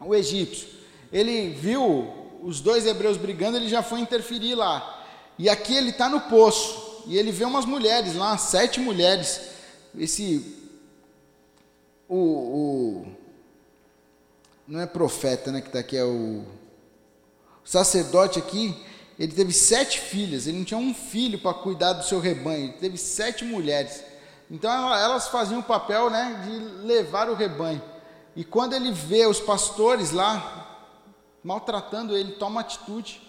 [0.02, 0.68] o egípcio.
[1.10, 5.06] Ele viu os dois hebreus brigando, ele já foi interferir lá.
[5.38, 9.50] E aqui ele está no poço, e ele vê umas mulheres lá, sete mulheres.
[9.98, 10.56] Esse.
[12.08, 13.08] O, o
[14.66, 16.46] não é profeta, né, que está aqui, é o,
[17.66, 18.82] o sacerdote aqui,
[19.20, 22.74] ele teve sete filhas, ele não tinha um filho para cuidar do seu rebanho, ele
[22.74, 24.02] teve sete mulheres.
[24.50, 27.82] Então elas faziam o papel né, de levar o rebanho.
[28.38, 30.67] E quando ele vê os pastores lá
[31.44, 33.22] maltratando ele, toma atitude.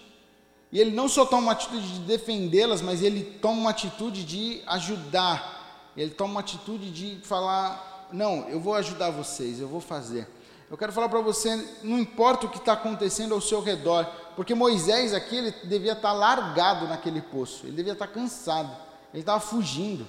[0.71, 4.61] E ele não só toma uma atitude de defendê-las, mas ele toma uma atitude de
[4.67, 5.91] ajudar.
[5.97, 10.27] Ele toma uma atitude de falar: Não, eu vou ajudar vocês, eu vou fazer.
[10.69, 14.05] Eu quero falar para você: não importa o que está acontecendo ao seu redor,
[14.35, 18.69] porque Moisés aqui ele devia estar tá largado naquele poço, ele devia estar tá cansado,
[19.11, 20.07] ele estava fugindo,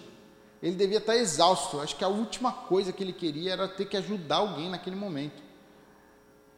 [0.63, 1.81] ele devia estar tá exausto.
[1.81, 5.50] Acho que a última coisa que ele queria era ter que ajudar alguém naquele momento.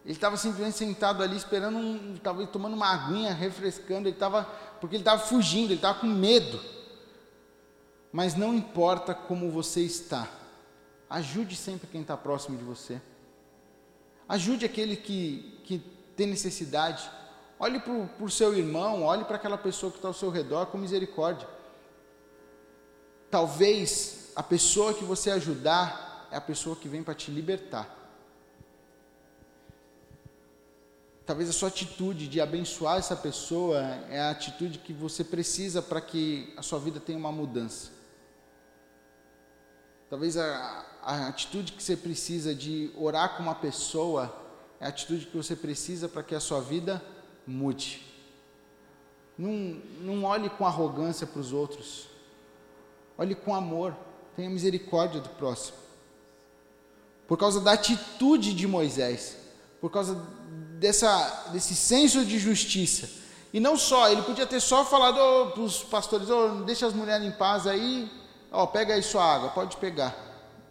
[0.04, 4.44] Ele estava simplesmente sentado ali esperando, um, estava tomando uma aguinha, refrescando, ele estava,
[4.80, 6.60] porque ele estava fugindo, ele estava com medo.
[8.12, 10.28] Mas não importa como você está,
[11.08, 13.00] ajude sempre quem está próximo de você.
[14.28, 15.78] Ajude aquele que, que
[16.16, 17.08] tem necessidade.
[17.58, 20.78] Olhe para o seu irmão, olhe para aquela pessoa que está ao seu redor com
[20.78, 21.48] misericórdia.
[23.30, 28.01] Talvez a pessoa que você ajudar é a pessoa que vem para te libertar.
[31.24, 36.00] Talvez a sua atitude de abençoar essa pessoa é a atitude que você precisa para
[36.00, 37.90] que a sua vida tenha uma mudança.
[40.10, 44.36] Talvez a, a atitude que você precisa de orar com uma pessoa
[44.80, 47.00] é a atitude que você precisa para que a sua vida
[47.46, 48.04] mude.
[49.38, 52.08] Não, não olhe com arrogância para os outros.
[53.16, 53.96] Olhe com amor.
[54.34, 55.78] Tenha misericórdia do próximo.
[57.28, 59.38] Por causa da atitude de Moisés,
[59.80, 60.20] por causa
[60.82, 63.08] dessa, desse senso de justiça.
[63.52, 66.92] E não só, ele podia ter só falado oh, para os pastores, oh, deixa as
[66.92, 68.10] mulheres em paz aí,
[68.50, 70.14] oh, pega aí sua água, pode pegar.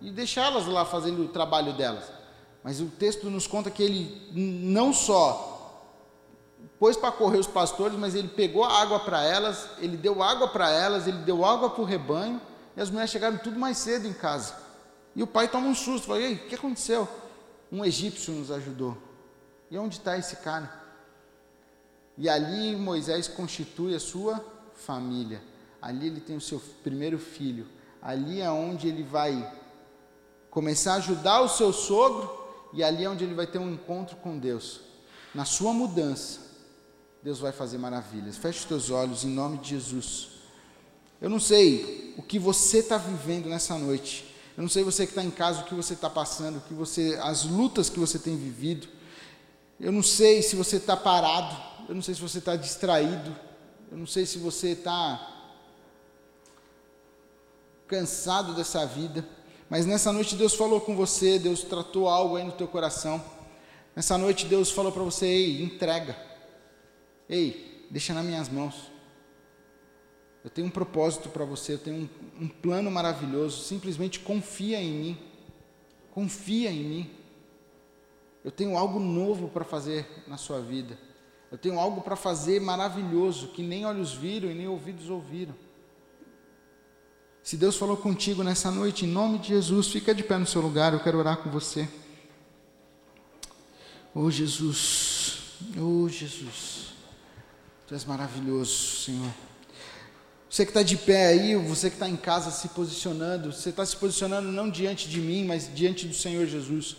[0.01, 2.03] E deixá-las lá fazendo o trabalho delas.
[2.63, 5.47] Mas o texto nos conta que ele não só
[6.77, 10.47] pôs para correr os pastores, mas ele pegou a água para elas, ele deu água
[10.47, 12.41] para elas, ele deu água para o rebanho,
[12.75, 14.55] e as mulheres chegaram tudo mais cedo em casa.
[15.15, 17.07] E o pai toma um susto, fala, ei, o que aconteceu?
[17.71, 18.97] Um egípcio nos ajudou.
[19.71, 20.69] E onde está esse cara?
[22.17, 24.43] E ali Moisés constitui a sua
[24.75, 25.41] família.
[25.81, 27.65] Ali ele tem o seu primeiro filho.
[28.01, 29.59] Ali é onde ele vai
[30.49, 32.29] começar a ajudar o seu sogro
[32.73, 34.81] e ali é onde ele vai ter um encontro com Deus.
[35.33, 36.41] Na sua mudança,
[37.23, 38.37] Deus vai fazer maravilhas.
[38.37, 40.29] Feche os teus olhos em nome de Jesus.
[41.21, 44.35] Eu não sei o que você está vivendo nessa noite.
[44.57, 46.73] Eu não sei você que está em casa o que você está passando, o que
[46.73, 48.87] você, as lutas que você tem vivido.
[49.81, 51.57] Eu não sei se você está parado,
[51.89, 53.35] eu não sei se você está distraído,
[53.91, 55.27] eu não sei se você está
[57.87, 59.27] cansado dessa vida,
[59.67, 63.23] mas nessa noite Deus falou com você, Deus tratou algo aí no teu coração.
[63.95, 66.15] Nessa noite Deus falou para você: ei, entrega,
[67.27, 68.91] ei, deixa nas minhas mãos.
[70.43, 72.07] Eu tenho um propósito para você, eu tenho
[72.39, 73.63] um, um plano maravilhoso.
[73.63, 75.17] Simplesmente confia em mim,
[76.11, 77.20] confia em mim.
[78.43, 80.97] Eu tenho algo novo para fazer na sua vida.
[81.51, 85.53] Eu tenho algo para fazer maravilhoso que nem olhos viram e nem ouvidos ouviram.
[87.43, 90.61] Se Deus falou contigo nessa noite, em nome de Jesus, fica de pé no seu
[90.61, 91.89] lugar, eu quero orar com você.
[94.13, 96.93] Oh Jesus, oh Jesus,
[97.87, 99.33] Tu és maravilhoso, Senhor.
[100.49, 103.85] Você que está de pé aí, você que está em casa se posicionando, você está
[103.85, 106.95] se posicionando não diante de mim, mas diante do Senhor Jesus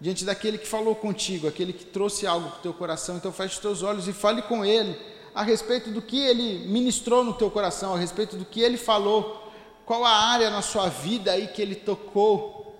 [0.00, 3.16] diante daquele que falou contigo, aquele que trouxe algo para o teu coração.
[3.16, 4.96] Então feche os teus olhos e fale com ele
[5.34, 9.52] a respeito do que ele ministrou no teu coração, a respeito do que ele falou,
[9.84, 12.74] qual a área na sua vida aí que ele tocou,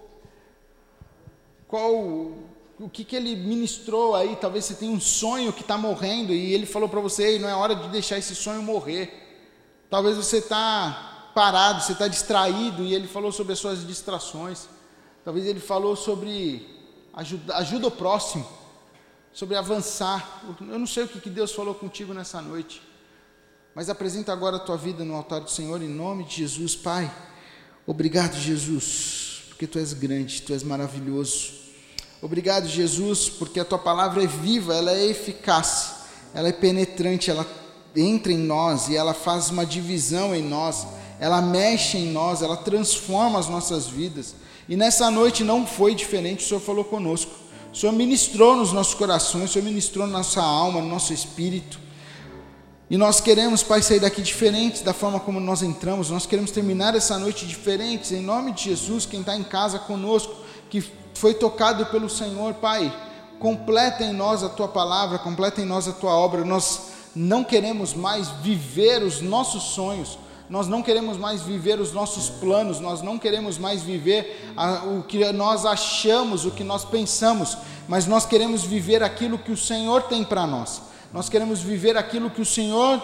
[1.68, 6.33] qual o que, que ele ministrou aí, talvez você tenha um sonho que está morrendo
[6.33, 9.29] e ele falou para você, não é hora de deixar esse sonho morrer.
[9.91, 14.66] Talvez você está parado, você está distraído e ele falou sobre as suas distrações.
[15.25, 16.80] Talvez ele falou sobre
[17.15, 18.47] ajuda, ajuda o próximo,
[19.33, 20.43] sobre avançar.
[20.61, 22.83] Eu não sei o que Deus falou contigo nessa noite,
[23.75, 27.11] mas apresenta agora a tua vida no altar do Senhor em nome de Jesus, Pai.
[27.87, 31.53] Obrigado, Jesus, porque tu és grande, tu és maravilhoso.
[32.23, 35.95] Obrigado, Jesus, porque a tua palavra é viva, ela é eficaz,
[36.35, 37.47] ela é penetrante, ela
[37.97, 40.87] entra em nós e ela faz uma divisão em nós,
[41.19, 44.35] ela mexe em nós, ela transforma as nossas vidas.
[44.71, 47.33] E nessa noite não foi diferente, o Senhor falou conosco.
[47.73, 51.77] O Senhor ministrou nos nossos corações, o Senhor ministrou na nossa alma, no nosso espírito.
[52.89, 56.09] E nós queremos, Pai, sair daqui diferentes da forma como nós entramos.
[56.09, 58.12] Nós queremos terminar essa noite diferentes.
[58.12, 60.37] Em nome de Jesus, quem está em casa conosco,
[60.68, 62.93] que foi tocado pelo Senhor, Pai,
[63.41, 66.45] completa em nós a tua palavra, completa em nós a tua obra.
[66.45, 70.16] Nós não queremos mais viver os nossos sonhos.
[70.51, 75.05] Nós não queremos mais viver os nossos planos, nós não queremos mais viver a, o
[75.05, 80.03] que nós achamos, o que nós pensamos, mas nós queremos viver aquilo que o Senhor
[80.03, 80.82] tem para nós.
[81.12, 83.01] Nós queremos viver aquilo que o Senhor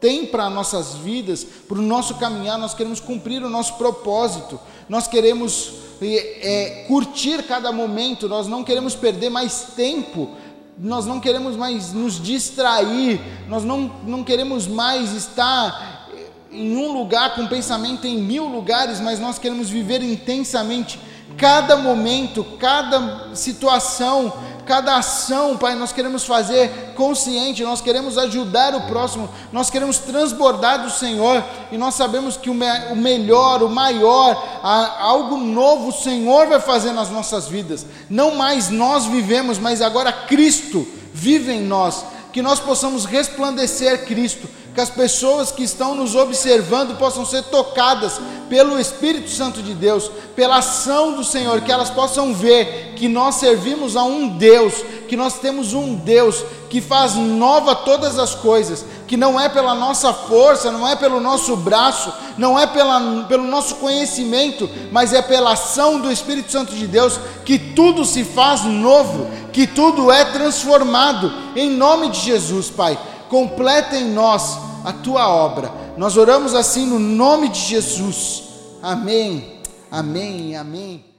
[0.00, 4.58] tem para nossas vidas, para o nosso caminhar, nós queremos cumprir o nosso propósito,
[4.88, 10.30] nós queremos é, curtir cada momento, nós não queremos perder mais tempo,
[10.76, 15.91] nós não queremos mais nos distrair, nós não, não queremos mais estar
[16.52, 20.98] em um lugar com pensamento em mil lugares, mas nós queremos viver intensamente
[21.36, 24.32] cada momento, cada situação,
[24.66, 30.82] cada ação, Pai, nós queremos fazer consciente, nós queremos ajudar o próximo, nós queremos transbordar
[30.82, 35.88] do Senhor, e nós sabemos que o, me o melhor, o maior, a, algo novo
[35.88, 37.86] o Senhor vai fazer nas nossas vidas.
[38.08, 44.48] Não mais nós vivemos, mas agora Cristo vive em nós, que nós possamos resplandecer Cristo
[44.74, 48.18] que as pessoas que estão nos observando possam ser tocadas
[48.48, 53.34] pelo Espírito Santo de Deus, pela ação do Senhor, que elas possam ver que nós
[53.34, 54.74] servimos a um Deus,
[55.08, 59.74] que nós temos um Deus que faz nova todas as coisas, que não é pela
[59.74, 65.20] nossa força, não é pelo nosso braço, não é pela, pelo nosso conhecimento, mas é
[65.20, 70.24] pela ação do Espírito Santo de Deus que tudo se faz novo, que tudo é
[70.24, 72.98] transformado, em nome de Jesus, Pai
[73.32, 75.72] completa em nós a tua obra.
[75.96, 78.42] Nós oramos assim no nome de Jesus.
[78.82, 79.58] Amém,
[79.90, 81.11] amém, amém.